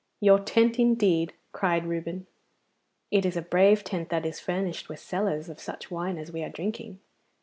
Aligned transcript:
'Your 0.19 0.39
tent, 0.39 0.79
indeed!' 0.79 1.33
cried 1.51 1.85
Reuben; 1.85 2.25
'it 3.11 3.23
is 3.23 3.37
a 3.37 3.41
brave 3.43 3.83
tent 3.83 4.09
that 4.09 4.25
is 4.25 4.39
furnished 4.39 4.89
with 4.89 4.99
cellars 4.99 5.47
of 5.47 5.59
such 5.59 5.91
wine 5.91 6.17
as 6.17 6.31
we 6.31 6.41
are 6.43 6.49
drinking. 6.49 6.99